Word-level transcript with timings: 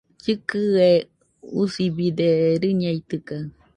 Llɨkɨe 0.23 0.87
usibide, 1.61 2.27
rɨñeitɨkaɨ 2.61 3.37